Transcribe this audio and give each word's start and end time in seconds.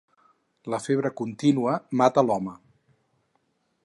La 0.73 0.79
febre 0.85 1.11
contínua 1.19 1.75
mata 2.01 2.23
l'home. 2.31 2.57